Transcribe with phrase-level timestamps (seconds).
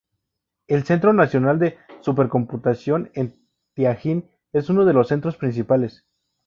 [0.65, 3.39] El "Centro nacional de supercomputación en
[3.75, 6.07] Tianjin" es uno de los centros principales.